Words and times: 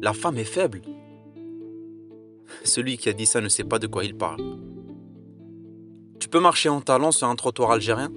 la 0.00 0.12
femme 0.12 0.38
est 0.38 0.44
faible. 0.44 0.82
Celui 2.64 2.96
qui 2.96 3.08
a 3.08 3.12
dit 3.12 3.26
ça 3.26 3.40
ne 3.40 3.48
sait 3.48 3.64
pas 3.64 3.78
de 3.78 3.86
quoi 3.86 4.04
il 4.04 4.14
parle. 4.14 4.40
Tu 6.18 6.28
peux 6.28 6.40
marcher 6.40 6.68
en 6.68 6.80
talons 6.80 7.12
sur 7.12 7.28
un 7.28 7.36
trottoir 7.36 7.70
algérien? 7.70 8.10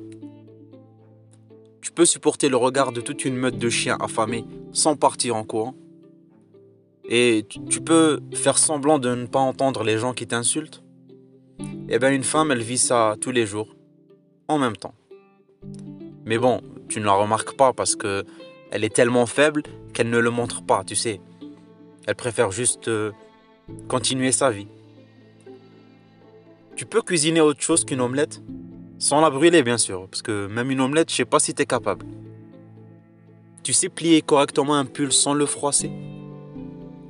Tu 1.81 1.91
peux 1.91 2.05
supporter 2.05 2.49
le 2.49 2.57
regard 2.57 2.91
de 2.91 3.01
toute 3.01 3.25
une 3.25 3.35
meute 3.35 3.57
de 3.57 3.69
chiens 3.69 3.97
affamés 3.99 4.45
sans 4.71 4.95
partir 4.95 5.35
en 5.35 5.43
courant? 5.43 5.75
Et 7.05 7.45
tu 7.69 7.81
peux 7.81 8.19
faire 8.33 8.57
semblant 8.57 8.99
de 8.99 9.13
ne 9.13 9.25
pas 9.25 9.39
entendre 9.39 9.83
les 9.83 9.97
gens 9.97 10.13
qui 10.13 10.27
t'insultent? 10.27 10.83
Eh 11.89 11.99
bien 11.99 12.11
une 12.11 12.23
femme, 12.23 12.51
elle 12.51 12.61
vit 12.61 12.77
ça 12.77 13.15
tous 13.19 13.31
les 13.31 13.45
jours, 13.45 13.75
en 14.47 14.57
même 14.57 14.77
temps. 14.77 14.93
Mais 16.25 16.37
bon, 16.37 16.61
tu 16.87 16.99
ne 16.99 17.05
la 17.05 17.13
remarques 17.13 17.57
pas 17.57 17.73
parce 17.73 17.95
que 17.95 18.23
elle 18.71 18.83
est 18.85 18.95
tellement 18.95 19.25
faible 19.25 19.63
qu'elle 19.93 20.09
ne 20.09 20.17
le 20.17 20.29
montre 20.29 20.63
pas, 20.63 20.83
tu 20.83 20.95
sais. 20.95 21.19
Elle 22.07 22.15
préfère 22.15 22.51
juste 22.51 22.87
euh, 22.87 23.11
continuer 23.87 24.31
sa 24.31 24.49
vie. 24.49 24.67
Tu 26.75 26.85
peux 26.85 27.01
cuisiner 27.01 27.41
autre 27.41 27.61
chose 27.61 27.85
qu'une 27.85 28.01
omelette? 28.01 28.41
Sans 28.97 29.19
la 29.19 29.29
brûler, 29.29 29.61
bien 29.61 29.77
sûr, 29.77 30.07
parce 30.07 30.21
que 30.21 30.47
même 30.47 30.71
une 30.71 30.79
omelette, 30.79 31.11
je 31.11 31.15
sais 31.15 31.25
pas 31.25 31.39
si 31.39 31.53
tu 31.53 31.61
es 31.61 31.65
capable. 31.65 32.05
Tu 33.61 33.73
sais 33.73 33.89
plier 33.89 34.21
correctement 34.21 34.75
un 34.75 34.85
pull 34.85 35.11
sans 35.11 35.33
le 35.33 35.45
froisser? 35.45 35.91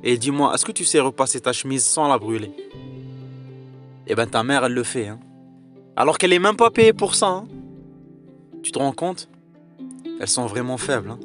Et 0.02 0.18
dis-moi, 0.18 0.52
est-ce 0.52 0.64
que 0.64 0.72
tu 0.72 0.84
sais 0.84 1.00
repasser 1.00 1.40
ta 1.40 1.52
chemise 1.52 1.84
sans 1.84 2.08
la 2.08 2.18
brûler? 2.18 2.50
Eh 4.08 4.14
ben 4.14 4.26
ta 4.26 4.42
mère, 4.42 4.64
elle 4.64 4.74
le 4.74 4.82
fait, 4.82 5.06
hein. 5.06 5.20
Alors 5.94 6.18
qu'elle 6.18 6.32
est 6.32 6.38
même 6.38 6.56
pas 6.56 6.70
payée 6.70 6.92
pour 6.92 7.14
ça, 7.14 7.28
hein. 7.28 7.48
Tu 8.62 8.72
te 8.72 8.78
rends 8.78 8.92
compte? 8.92 9.28
Elles 10.20 10.28
sont 10.28 10.46
vraiment 10.46 10.76
faibles, 10.76 11.10
hein. 11.10 11.20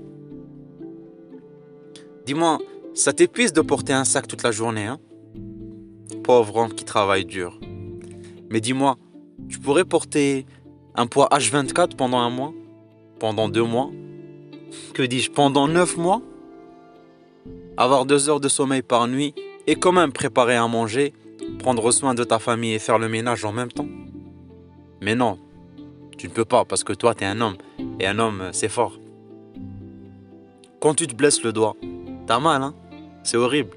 Dis-moi, 2.28 2.60
ça 2.94 3.14
t'épuise 3.14 3.54
de 3.54 3.62
porter 3.62 3.94
un 3.94 4.04
sac 4.04 4.28
toute 4.28 4.44
la 4.44 4.52
journée, 4.52 4.84
hein? 4.84 5.00
Pauvre 6.26 6.58
homme 6.58 6.74
qui 6.74 6.84
travaille 6.84 7.24
dur. 7.24 7.58
Mais 8.50 8.60
dis-moi, 8.60 8.98
tu 9.48 9.60
pourrais 9.60 9.86
porter 9.86 10.46
un 10.94 11.08
poids 11.08 11.30
H24 11.32 11.96
pendant 11.96 12.18
un 12.18 12.30
mois? 12.30 12.52
Pendant 13.18 13.48
deux 13.48 13.64
mois? 13.64 13.92
Que 14.94 15.04
dis-je 15.04 15.32
Pendant 15.32 15.70
neuf 15.70 15.96
mois? 15.96 16.22
Avoir 17.78 18.06
deux 18.06 18.28
heures 18.28 18.42
de 18.42 18.50
sommeil 18.50 18.82
par 18.82 19.08
nuit 19.08 19.34
et 19.66 19.76
quand 19.76 19.94
même 19.94 20.12
préparer 20.12 20.58
à 20.58 20.68
manger, 20.68 21.14
prendre 21.60 21.90
soin 21.92 22.14
de 22.14 22.26
ta 22.26 22.40
famille 22.40 22.74
et 22.74 22.80
faire 22.80 23.00
le 23.00 23.08
ménage 23.08 23.46
en 23.46 23.54
même 23.54 23.72
temps? 23.72 23.88
Mais 25.00 25.16
non, 25.16 25.40
tu 26.18 26.28
ne 26.28 26.34
peux 26.34 26.44
pas 26.44 26.66
parce 26.66 26.84
que 26.84 26.92
toi, 26.92 27.16
tu 27.16 27.24
es 27.24 27.28
un 27.28 27.40
homme. 27.40 27.56
Et 28.02 28.06
un 28.06 28.20
homme, 28.20 28.50
c'est 28.52 28.68
fort. 28.68 29.00
Quand 30.82 30.94
tu 30.94 31.08
te 31.08 31.16
blesses 31.16 31.42
le 31.42 31.54
doigt, 31.54 31.78
T'as 32.28 32.40
mal, 32.40 32.62
hein 32.62 32.76
C'est 33.24 33.38
horrible. 33.38 33.72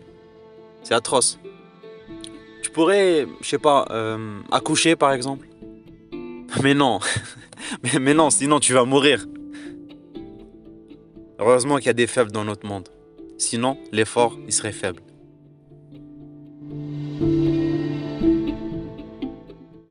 C'est 0.83 0.95
atroce. 0.95 1.39
Tu 2.63 2.71
pourrais, 2.71 3.27
je 3.41 3.49
sais 3.49 3.59
pas, 3.59 3.87
euh, 3.91 4.41
accoucher 4.51 4.97
par 4.97 5.13
exemple 5.13 5.47
Mais 6.63 6.75
non. 6.75 6.99
mais, 7.83 7.99
mais 8.01 8.13
non, 8.13 8.29
sinon 8.31 8.59
tu 8.59 8.73
vas 8.75 8.85
mourir. 8.85 9.25
Heureusement 11.39 11.77
qu'il 11.77 11.87
y 11.87 11.91
a 11.91 11.95
des 11.95 12.09
faibles 12.09 12.33
dans 12.33 12.45
notre 12.45 12.67
monde. 12.67 12.89
Sinon, 13.39 13.79
l'effort, 13.93 14.37
il 14.47 14.53
serait 14.53 14.73
faible. 14.73 15.01